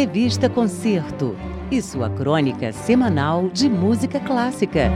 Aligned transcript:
Revista 0.00 0.48
Concerto 0.48 1.34
e 1.72 1.82
sua 1.82 2.08
crônica 2.08 2.72
semanal 2.72 3.48
de 3.48 3.68
música 3.68 4.20
clássica. 4.20 4.92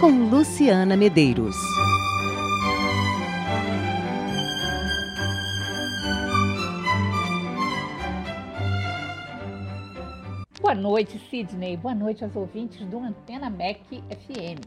Com 0.00 0.30
Luciana 0.30 0.96
Medeiros. 0.96 1.56
Boa 10.60 10.76
noite, 10.76 11.20
Sidney. 11.28 11.76
Boa 11.76 11.96
noite 11.96 12.22
aos 12.22 12.36
ouvintes 12.36 12.86
do 12.86 13.00
Antena 13.00 13.50
Mac 13.50 13.80
FM. 13.90 14.60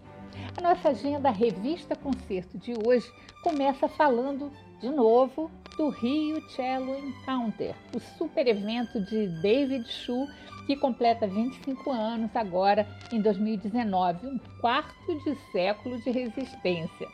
A 0.57 0.61
nossa 0.61 0.89
agenda 0.89 1.29
Revista 1.29 1.95
Concerto 1.95 2.57
de 2.57 2.73
hoje 2.85 3.09
começa 3.41 3.87
falando 3.87 4.51
de 4.83 4.89
novo 4.89 5.49
do 5.77 5.87
Rio 5.87 6.41
Cello 6.49 6.99
Encounter, 6.99 7.73
o 7.95 8.01
super 8.17 8.45
evento 8.45 8.99
de 8.99 9.27
David 9.41 9.87
Shu 9.87 10.27
que 10.67 10.75
completa 10.75 11.25
25 11.25 11.89
anos 11.89 12.35
agora 12.35 12.85
em 13.11 13.21
2019, 13.21 14.27
um 14.27 14.37
quarto 14.59 15.15
de 15.23 15.35
século 15.53 15.97
de 16.01 16.11
resistência. 16.11 17.07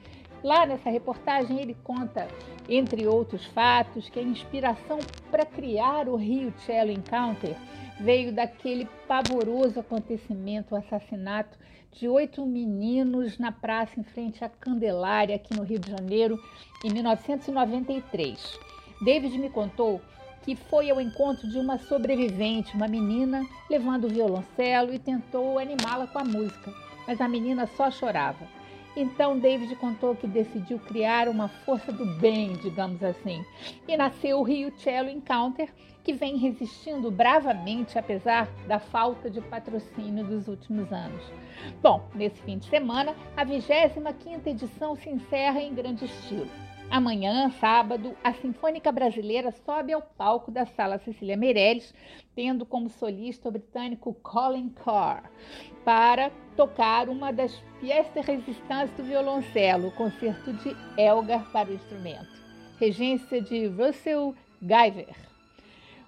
Lá 0.42 0.66
nessa 0.66 0.90
reportagem 0.90 1.60
ele 1.60 1.76
conta, 1.84 2.26
entre 2.68 3.06
outros 3.06 3.44
fatos, 3.46 4.08
que 4.08 4.18
a 4.18 4.22
inspiração 4.22 4.98
para 5.30 5.46
criar 5.46 6.08
o 6.08 6.16
Rio 6.16 6.52
Cello 6.66 6.90
Encounter 6.90 7.56
veio 8.00 8.32
daquele 8.32 8.88
pavoroso 9.06 9.78
acontecimento, 9.78 10.74
o 10.74 10.78
assassinato 10.78 11.56
de 11.92 12.08
oito 12.08 12.44
meninos 12.44 13.38
na 13.38 13.52
praça 13.52 14.00
em 14.00 14.02
frente 14.02 14.44
à 14.44 14.48
Candelária, 14.48 15.36
aqui 15.36 15.54
no 15.54 15.62
Rio 15.62 15.78
de 15.78 15.90
Janeiro, 15.90 16.42
em 16.84 16.90
1993. 16.90 18.58
David 19.04 19.38
me 19.38 19.50
contou 19.50 20.00
que 20.42 20.56
foi 20.56 20.90
ao 20.90 21.00
encontro 21.00 21.48
de 21.48 21.58
uma 21.58 21.78
sobrevivente, 21.78 22.74
uma 22.74 22.88
menina, 22.88 23.46
levando 23.70 24.04
o 24.04 24.08
violoncelo 24.08 24.92
e 24.92 24.98
tentou 24.98 25.58
animá-la 25.58 26.08
com 26.08 26.18
a 26.18 26.24
música, 26.24 26.72
mas 27.06 27.20
a 27.20 27.28
menina 27.28 27.68
só 27.76 27.90
chorava. 27.90 28.61
Então 28.94 29.38
David 29.38 29.74
contou 29.76 30.14
que 30.14 30.26
decidiu 30.26 30.78
criar 30.78 31.28
uma 31.28 31.48
força 31.48 31.90
do 31.90 32.04
bem, 32.18 32.52
digamos 32.54 33.02
assim, 33.02 33.44
e 33.88 33.96
nasceu 33.96 34.38
o 34.38 34.42
Rio 34.42 34.72
Cello 34.76 35.08
Encounter, 35.08 35.72
que 36.04 36.12
vem 36.12 36.36
resistindo 36.36 37.10
bravamente 37.10 37.98
apesar 37.98 38.48
da 38.66 38.78
falta 38.78 39.30
de 39.30 39.40
patrocínio 39.40 40.24
dos 40.24 40.48
últimos 40.48 40.92
anos. 40.92 41.24
Bom, 41.80 42.06
nesse 42.14 42.42
fim 42.42 42.58
de 42.58 42.66
semana, 42.66 43.14
a 43.36 43.46
25ª 43.46 44.46
edição 44.46 44.94
se 44.96 45.08
encerra 45.08 45.60
em 45.60 45.74
grande 45.74 46.04
estilo. 46.04 46.50
Amanhã, 46.90 47.48
sábado, 47.58 48.14
a 48.22 48.34
Sinfônica 48.34 48.92
Brasileira 48.92 49.50
sobe 49.64 49.94
ao 49.94 50.02
palco 50.02 50.50
da 50.50 50.66
Sala 50.66 50.98
Cecília 50.98 51.38
Meirelles, 51.38 51.94
tendo 52.34 52.64
como 52.64 52.88
solista 52.88 53.48
o 53.48 53.52
britânico 53.52 54.14
Colin 54.22 54.68
Carr, 54.70 55.30
para 55.84 56.30
tocar 56.56 57.08
uma 57.08 57.32
das 57.32 57.54
pièces 57.80 58.12
de 58.12 58.20
resistência 58.20 58.96
do 58.96 59.04
violoncelo, 59.04 59.88
o 59.88 59.92
concerto 59.92 60.52
de 60.52 60.76
Elgar 60.96 61.50
para 61.50 61.70
o 61.70 61.74
instrumento, 61.74 62.30
regência 62.78 63.40
de 63.40 63.66
Russell 63.66 64.34
Guyver. 64.60 65.32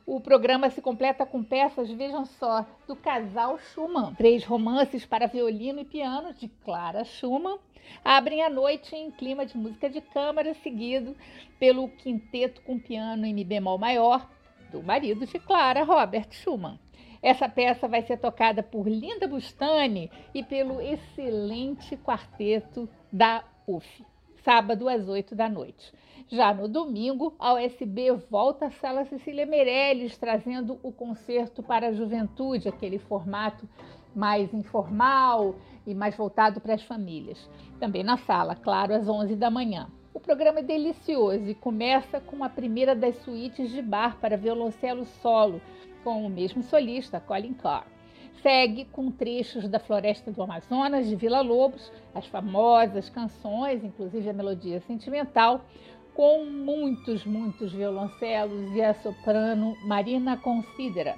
O 0.06 0.20
programa 0.20 0.68
se 0.68 0.82
completa 0.82 1.24
com 1.24 1.42
peças, 1.42 1.90
vejam 1.90 2.26
só, 2.26 2.66
do 2.86 2.94
casal 2.94 3.58
Schumann. 3.58 4.14
Três 4.14 4.44
romances 4.44 5.06
para 5.06 5.26
violino 5.26 5.80
e 5.80 5.84
piano 5.84 6.34
de 6.34 6.46
Clara 6.62 7.04
Schumann 7.04 7.58
abrem 8.04 8.42
a 8.42 8.50
noite 8.50 8.94
em 8.94 9.10
clima 9.10 9.46
de 9.46 9.56
música 9.56 9.88
de 9.88 10.02
câmara, 10.02 10.52
seguido 10.62 11.16
pelo 11.58 11.88
quinteto 11.88 12.60
com 12.62 12.78
piano 12.78 13.24
em 13.24 13.32
Mi 13.32 13.44
bemol 13.44 13.78
maior 13.78 14.28
do 14.70 14.82
marido 14.82 15.26
de 15.26 15.38
Clara, 15.38 15.84
Robert 15.84 16.28
Schumann. 16.30 16.78
Essa 17.22 17.48
peça 17.48 17.88
vai 17.88 18.02
ser 18.02 18.18
tocada 18.18 18.62
por 18.62 18.86
Linda 18.86 19.26
Bustani 19.26 20.10
e 20.34 20.42
pelo 20.42 20.80
excelente 20.80 21.96
quarteto 21.96 22.88
da 23.10 23.42
UF, 23.66 24.04
sábado 24.44 24.88
às 24.88 25.08
8 25.08 25.34
da 25.34 25.48
noite. 25.48 25.92
Já 26.28 26.52
no 26.52 26.68
domingo, 26.68 27.34
a 27.38 27.54
USB 27.54 28.10
volta 28.30 28.66
à 28.66 28.70
Sala 28.70 29.04
Cecília 29.06 29.46
Meirelles, 29.46 30.18
trazendo 30.18 30.78
o 30.82 30.92
concerto 30.92 31.62
para 31.62 31.88
a 31.88 31.92
juventude, 31.92 32.68
aquele 32.68 32.98
formato 32.98 33.68
mais 34.14 34.52
informal 34.52 35.54
e 35.86 35.94
mais 35.94 36.16
voltado 36.16 36.60
para 36.60 36.74
as 36.74 36.82
famílias. 36.82 37.48
Também 37.80 38.02
na 38.02 38.16
sala, 38.16 38.54
claro, 38.54 38.94
às 38.94 39.08
11 39.08 39.34
da 39.36 39.50
manhã. 39.50 39.88
Programa 40.24 40.60
é 40.60 40.62
delicioso 40.62 41.50
e 41.50 41.54
começa 41.54 42.18
com 42.18 42.42
a 42.42 42.48
primeira 42.48 42.94
das 42.94 43.14
suítes 43.16 43.70
de 43.70 43.82
bar 43.82 44.16
para 44.18 44.38
violoncelo 44.38 45.04
solo, 45.04 45.60
com 46.02 46.24
o 46.24 46.30
mesmo 46.30 46.62
solista, 46.62 47.20
Colin 47.20 47.52
Carr. 47.52 47.86
Segue 48.40 48.86
com 48.86 49.10
trechos 49.10 49.68
da 49.68 49.78
Floresta 49.78 50.32
do 50.32 50.42
Amazonas, 50.42 51.06
de 51.06 51.14
Vila 51.14 51.42
Lobos, 51.42 51.92
as 52.14 52.26
famosas 52.26 53.10
canções, 53.10 53.84
inclusive 53.84 54.30
a 54.30 54.32
melodia 54.32 54.80
sentimental, 54.80 55.62
com 56.14 56.46
muitos, 56.46 57.26
muitos 57.26 57.70
violoncelos 57.74 58.74
e 58.74 58.80
a 58.80 58.94
soprano 58.94 59.76
Marina 59.86 60.38
Considera. 60.38 61.16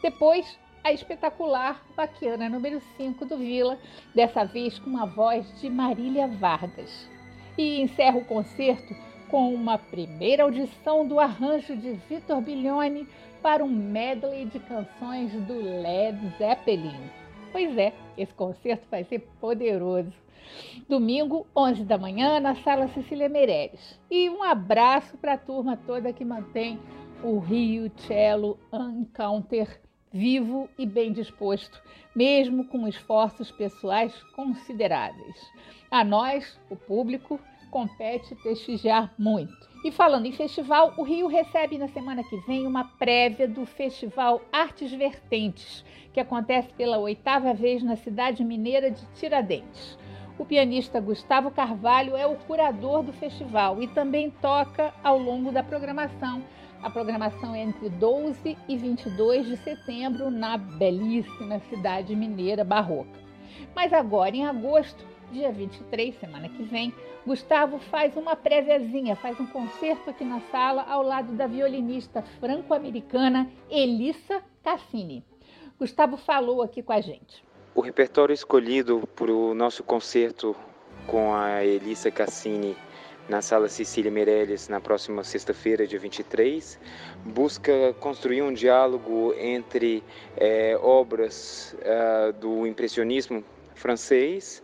Depois, 0.00 0.56
a 0.84 0.92
espetacular 0.92 1.84
Baquiana 1.96 2.48
número 2.48 2.80
5 2.96 3.24
do 3.24 3.38
Vila, 3.38 3.76
dessa 4.14 4.44
vez 4.44 4.78
com 4.78 4.96
a 4.98 5.04
voz 5.04 5.60
de 5.60 5.68
Marília 5.68 6.28
Vargas. 6.28 7.15
E 7.56 7.80
encerra 7.80 8.18
o 8.18 8.24
concerto 8.24 8.94
com 9.28 9.52
uma 9.52 9.78
primeira 9.78 10.44
audição 10.44 11.06
do 11.06 11.18
arranjo 11.18 11.76
de 11.76 11.92
Vitor 12.08 12.40
Biglione 12.40 13.08
para 13.42 13.64
um 13.64 13.68
medley 13.68 14.44
de 14.46 14.58
canções 14.60 15.32
do 15.32 15.54
Led 15.54 16.18
Zeppelin. 16.38 17.10
Pois 17.52 17.76
é, 17.78 17.92
esse 18.16 18.34
concerto 18.34 18.86
vai 18.90 19.04
ser 19.04 19.20
poderoso. 19.40 20.12
Domingo, 20.88 21.46
11 21.56 21.84
da 21.84 21.98
manhã, 21.98 22.38
na 22.38 22.54
Sala 22.56 22.88
Cecília 22.88 23.28
Meireles. 23.28 23.98
E 24.10 24.28
um 24.30 24.42
abraço 24.42 25.16
para 25.16 25.34
a 25.34 25.38
turma 25.38 25.76
toda 25.86 26.12
que 26.12 26.24
mantém 26.24 26.78
o 27.22 27.38
Rio 27.38 27.90
Cello 27.96 28.58
Encounter 28.72 29.80
vivo 30.16 30.68
e 30.78 30.86
bem 30.86 31.12
disposto, 31.12 31.80
mesmo 32.14 32.64
com 32.64 32.88
esforços 32.88 33.50
pessoais 33.50 34.14
consideráveis. 34.34 35.36
A 35.90 36.02
nós, 36.02 36.58
o 36.70 36.74
público, 36.74 37.38
compete 37.70 38.34
prestigiar 38.36 39.12
muito. 39.18 39.68
E 39.84 39.92
falando 39.92 40.26
em 40.26 40.32
festival, 40.32 40.94
o 40.96 41.02
Rio 41.02 41.26
recebe 41.26 41.76
na 41.76 41.88
semana 41.88 42.24
que 42.24 42.36
vem 42.38 42.66
uma 42.66 42.84
prévia 42.84 43.46
do 43.46 43.66
Festival 43.66 44.40
Artes 44.50 44.90
Vertentes, 44.90 45.84
que 46.12 46.18
acontece 46.18 46.72
pela 46.72 46.98
oitava 46.98 47.52
vez 47.52 47.82
na 47.82 47.94
cidade 47.94 48.42
mineira 48.42 48.90
de 48.90 49.04
Tiradentes. 49.14 49.98
O 50.38 50.44
pianista 50.44 51.00
Gustavo 51.00 51.50
Carvalho 51.50 52.16
é 52.16 52.26
o 52.26 52.36
curador 52.36 53.02
do 53.02 53.12
festival 53.12 53.82
e 53.82 53.86
também 53.88 54.30
toca 54.30 54.92
ao 55.02 55.18
longo 55.18 55.52
da 55.52 55.62
programação. 55.62 56.42
A 56.86 56.90
programação 56.90 57.52
é 57.52 57.62
entre 57.62 57.88
12 57.88 58.56
e 58.68 58.76
22 58.76 59.44
de 59.44 59.56
setembro 59.56 60.30
na 60.30 60.56
belíssima 60.56 61.58
cidade 61.68 62.14
mineira 62.14 62.62
barroca. 62.62 63.18
Mas 63.74 63.92
agora, 63.92 64.36
em 64.36 64.46
agosto, 64.46 65.04
dia 65.32 65.50
23, 65.50 66.14
semana 66.20 66.48
que 66.48 66.62
vem, 66.62 66.94
Gustavo 67.26 67.80
faz 67.80 68.16
uma 68.16 68.36
préviazinha, 68.36 69.16
faz 69.16 69.40
um 69.40 69.48
concerto 69.48 70.10
aqui 70.10 70.24
na 70.24 70.40
sala 70.42 70.86
ao 70.88 71.02
lado 71.02 71.32
da 71.32 71.48
violinista 71.48 72.22
franco-americana 72.38 73.50
Elissa 73.68 74.40
Cassini. 74.62 75.24
Gustavo 75.80 76.16
falou 76.16 76.62
aqui 76.62 76.84
com 76.84 76.92
a 76.92 77.00
gente. 77.00 77.42
O 77.74 77.80
repertório 77.80 78.32
escolhido 78.32 79.08
para 79.16 79.32
o 79.32 79.54
nosso 79.54 79.82
concerto 79.82 80.54
com 81.08 81.34
a 81.34 81.64
Elissa 81.64 82.12
Cassini 82.12 82.76
na 83.28 83.42
Sala 83.42 83.68
Cecília 83.68 84.10
Meirelles 84.10 84.68
na 84.68 84.80
próxima 84.80 85.24
sexta-feira, 85.24 85.86
dia 85.86 85.98
23, 85.98 86.78
busca 87.24 87.94
construir 87.98 88.42
um 88.42 88.52
diálogo 88.52 89.34
entre 89.38 90.02
é, 90.36 90.78
obras 90.80 91.76
é, 91.80 92.32
do 92.32 92.66
impressionismo 92.66 93.44
francês 93.74 94.62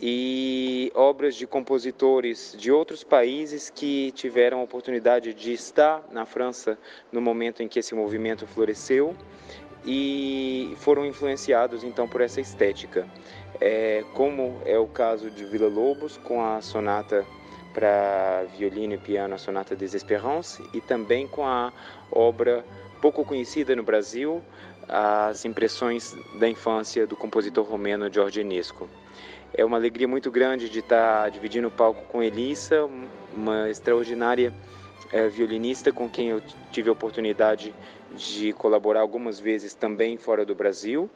e 0.00 0.92
obras 0.94 1.34
de 1.34 1.46
compositores 1.46 2.54
de 2.58 2.70
outros 2.70 3.02
países 3.02 3.70
que 3.70 4.12
tiveram 4.12 4.60
a 4.60 4.62
oportunidade 4.62 5.32
de 5.34 5.52
estar 5.52 6.04
na 6.12 6.26
França 6.26 6.78
no 7.10 7.20
momento 7.20 7.62
em 7.62 7.68
que 7.68 7.78
esse 7.78 7.94
movimento 7.94 8.46
floresceu 8.46 9.16
e 9.84 10.74
foram 10.78 11.06
influenciados 11.06 11.82
então 11.82 12.08
por 12.08 12.20
essa 12.20 12.40
estética, 12.40 13.06
é, 13.60 14.04
como 14.14 14.60
é 14.64 14.78
o 14.78 14.86
caso 14.86 15.30
de 15.30 15.44
Vila 15.44 15.68
Lobos 15.68 16.18
com 16.18 16.44
a 16.44 16.60
sonata 16.60 17.24
para 17.76 18.44
violino 18.56 18.94
e 18.94 18.98
piano, 18.98 19.34
a 19.34 19.38
sonata 19.38 19.76
des 19.76 19.92
Espérances, 19.92 20.66
e 20.72 20.80
também 20.80 21.28
com 21.28 21.46
a 21.46 21.70
obra 22.10 22.64
pouco 23.02 23.22
conhecida 23.22 23.76
no 23.76 23.82
Brasil, 23.82 24.42
as 24.88 25.44
impressões 25.44 26.16
da 26.40 26.48
infância 26.48 27.06
do 27.06 27.14
compositor 27.14 27.66
romeno 27.66 28.10
Jorge 28.10 28.40
Enesco. 28.40 28.88
É 29.52 29.62
uma 29.62 29.76
alegria 29.76 30.08
muito 30.08 30.30
grande 30.30 30.70
de 30.70 30.78
estar 30.78 31.30
dividindo 31.30 31.68
o 31.68 31.70
palco 31.70 32.02
com 32.06 32.22
Elissa, 32.22 32.88
uma 33.36 33.68
extraordinária 33.68 34.54
é, 35.12 35.28
violinista 35.28 35.92
com 35.92 36.08
quem 36.08 36.30
eu 36.30 36.40
tive 36.72 36.88
a 36.88 36.92
oportunidade 36.92 37.74
de 38.14 38.54
colaborar 38.54 39.00
algumas 39.00 39.38
vezes 39.38 39.74
também 39.74 40.16
fora 40.16 40.46
do 40.46 40.54
Brasil 40.54 41.10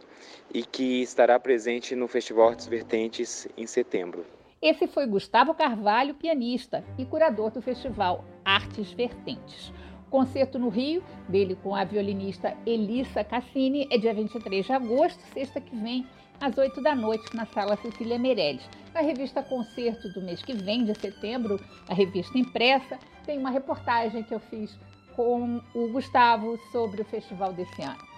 e 0.53 0.63
que 0.63 1.01
estará 1.01 1.41
presente 1.41 1.97
no 1.97 2.07
Festival 2.07 2.51
Artes 2.51 2.67
Vertentes 2.67 3.49
em 3.57 3.67
setembro. 3.67 4.40
Esse 4.63 4.87
foi 4.87 5.07
Gustavo 5.07 5.55
Carvalho, 5.55 6.15
pianista 6.15 6.85
e 6.99 7.07
curador 7.07 7.51
do 7.51 7.63
Festival 7.63 8.27
Artes 8.45 8.93
Vertentes. 8.93 9.73
Concerto 10.11 10.59
no 10.59 10.69
Rio, 10.69 11.03
dele 11.27 11.57
com 11.63 11.75
a 11.75 11.83
violinista 11.83 12.55
Elissa 12.67 13.25
Cassini, 13.25 13.89
é 13.91 13.97
dia 13.97 14.13
23 14.13 14.67
de 14.67 14.73
agosto, 14.73 15.23
sexta 15.33 15.63
que 15.63 15.75
vem, 15.75 16.07
às 16.39 16.59
8 16.59 16.83
da 16.83 16.95
noite, 16.95 17.35
na 17.35 17.47
Sala 17.47 17.75
Cecília 17.77 18.19
Meirelles. 18.19 18.69
Na 18.93 19.01
revista 19.01 19.43
Concerto 19.43 20.13
do 20.13 20.21
mês 20.21 20.43
que 20.43 20.53
vem, 20.53 20.85
de 20.85 20.95
setembro, 21.01 21.59
a 21.89 21.95
revista 21.95 22.37
impressa, 22.37 22.99
tem 23.25 23.39
uma 23.39 23.51
reportagem 23.51 24.23
que 24.25 24.35
eu 24.35 24.41
fiz 24.41 24.79
com 25.17 25.63
o 25.75 25.89
Gustavo 25.89 26.59
sobre 26.71 27.01
o 27.01 27.05
festival 27.07 27.55
desse 27.55 27.81
ano. 27.81 28.11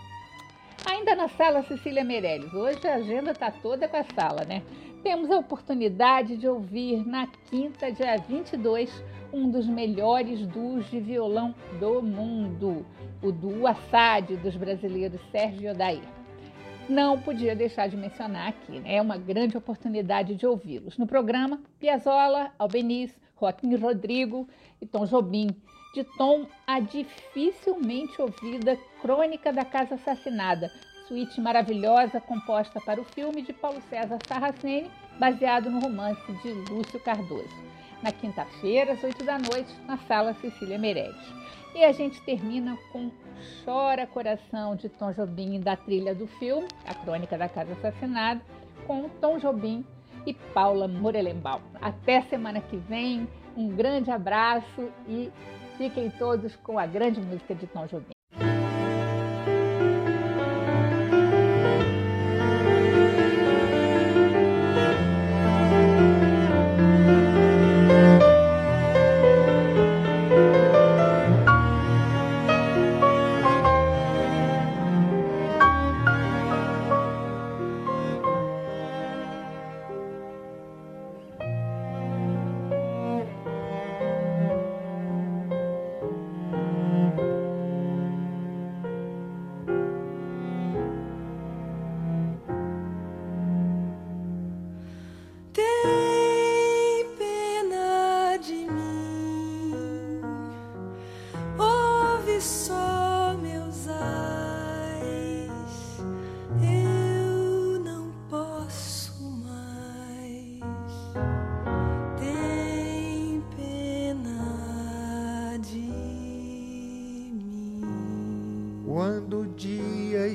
Ainda 0.84 1.14
na 1.14 1.28
Sala 1.28 1.62
Cecília 1.62 2.02
Meirelles, 2.02 2.52
hoje 2.52 2.84
a 2.88 2.96
agenda 2.96 3.30
está 3.30 3.52
toda 3.52 3.86
com 3.86 3.96
a 3.96 4.02
sala, 4.02 4.44
né? 4.44 4.62
Temos 5.02 5.30
a 5.30 5.38
oportunidade 5.38 6.36
de 6.36 6.46
ouvir 6.46 7.06
na 7.06 7.26
quinta, 7.26 7.90
dia 7.90 8.16
22, 8.16 9.02
um 9.32 9.50
dos 9.50 9.66
melhores 9.66 10.46
duos 10.46 10.88
de 10.90 11.00
violão 11.00 11.54
do 11.80 12.00
mundo, 12.00 12.86
o 13.22 13.32
duo 13.32 13.66
Assad 13.66 14.36
dos 14.36 14.54
brasileiros 14.56 15.20
Sérgio 15.30 15.62
e 15.62 15.70
Odair 15.70 16.22
não 16.88 17.18
podia 17.18 17.54
deixar 17.54 17.88
de 17.88 17.96
mencionar 17.96 18.48
aqui. 18.48 18.80
Né? 18.80 18.96
É 18.96 19.02
uma 19.02 19.16
grande 19.16 19.56
oportunidade 19.56 20.34
de 20.34 20.46
ouvi-los. 20.46 20.98
No 20.98 21.06
programa, 21.06 21.60
Piazzolla, 21.78 22.52
Albeniz, 22.58 23.12
Joaquim 23.38 23.74
Rodrigo 23.76 24.48
e 24.80 24.86
Tom 24.86 25.06
Jobim. 25.06 25.48
De 25.94 26.04
tom 26.16 26.46
a 26.66 26.80
dificilmente 26.80 28.20
ouvida 28.20 28.78
Crônica 29.02 29.52
da 29.52 29.62
Casa 29.62 29.96
Assassinada, 29.96 30.72
suíte 31.06 31.40
maravilhosa 31.40 32.20
composta 32.20 32.80
para 32.80 33.00
o 33.00 33.04
filme 33.04 33.42
de 33.42 33.52
Paulo 33.52 33.80
César 33.88 34.18
Sarraceni, 34.26 34.90
baseado 35.18 35.70
no 35.70 35.80
romance 35.80 36.32
de 36.42 36.52
Lúcio 36.70 37.00
Cardoso. 37.00 37.62
Na 38.02 38.10
quinta-feira, 38.10 38.92
às 38.92 39.02
oito 39.04 39.24
da 39.24 39.38
noite, 39.38 39.72
na 39.86 39.96
Sala 39.98 40.34
Cecília 40.34 40.78
Meirelles. 40.78 41.16
E 41.74 41.84
a 41.84 41.92
gente 41.92 42.20
termina 42.22 42.76
com 42.92 43.10
Chora 43.64 44.06
Coração 44.06 44.76
de 44.76 44.88
Tom 44.88 45.12
Jobim 45.12 45.60
da 45.60 45.76
trilha 45.76 46.14
do 46.14 46.26
filme, 46.26 46.68
A 46.86 46.94
Crônica 46.94 47.38
da 47.38 47.48
Casa 47.48 47.72
Assassinada, 47.72 48.40
com 48.86 49.08
Tom 49.20 49.38
Jobim 49.38 49.84
e 50.26 50.34
Paula 50.34 50.86
Morelenbaum. 50.86 51.62
Até 51.80 52.22
semana 52.22 52.60
que 52.60 52.76
vem, 52.76 53.28
um 53.56 53.68
grande 53.68 54.10
abraço 54.10 54.90
e 55.08 55.30
fiquem 55.78 56.10
todos 56.10 56.54
com 56.56 56.78
a 56.78 56.86
grande 56.86 57.20
música 57.20 57.54
de 57.54 57.66
Tom 57.66 57.86
Jobim. 57.86 58.21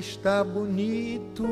Está 0.08 0.42
bonito, 0.42 1.46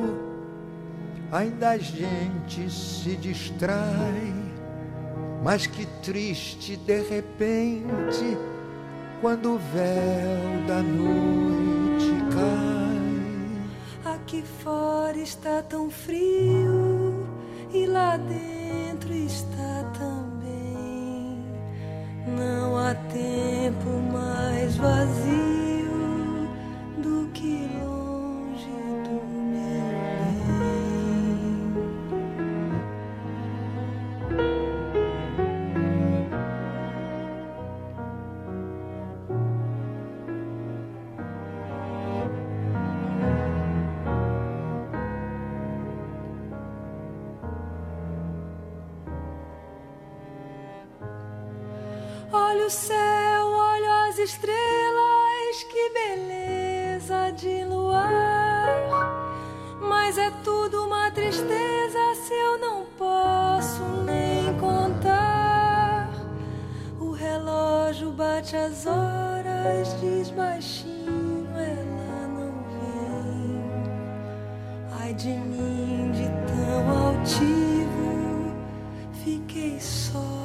ainda 1.30 1.70
a 1.70 1.78
gente 1.78 2.70
se 2.70 3.16
distrai. 3.16 4.34
Mas 5.42 5.66
que 5.66 5.86
triste 6.02 6.76
de 6.76 7.02
repente, 7.02 8.36
quando 9.20 9.54
o 9.54 9.58
véu 9.58 10.66
da 10.66 10.82
noite 10.82 12.12
cai. 12.34 14.14
Aqui 14.14 14.42
fora 14.62 15.16
está 15.16 15.62
tão 15.62 15.90
frio 15.90 17.26
e 17.72 17.86
lá 17.86 18.16
dentro 18.16 19.12
está 19.12 19.92
também. 19.98 21.44
Não 22.36 22.76
há 22.76 22.94
tempo 22.94 23.90
mais 24.12 24.76
vazio 24.76 25.55
o 52.66 52.70
céu, 52.70 53.46
olho 53.46 53.92
as 54.08 54.18
estrelas, 54.18 55.62
que 55.70 55.90
beleza 55.90 57.30
de 57.32 57.64
luar. 57.64 58.66
Mas 59.80 60.18
é 60.18 60.32
tudo 60.42 60.84
uma 60.84 61.10
tristeza 61.12 61.98
se 62.26 62.34
eu 62.34 62.58
não 62.58 62.86
posso 62.98 63.82
nem 64.04 64.52
contar. 64.58 66.10
O 66.98 67.12
relógio 67.12 68.10
bate 68.10 68.56
as 68.56 68.84
horas, 68.84 70.00
diz 70.00 70.30
baixinho, 70.30 71.46
ela 71.56 72.26
não 72.26 72.52
vem. 72.74 73.62
Ai 75.00 75.14
de 75.14 75.28
mim, 75.28 76.10
de 76.10 76.28
tão 76.48 77.08
altivo, 77.08 78.52
fiquei 79.22 79.78
só 79.78 80.35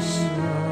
Krishna 0.00 0.69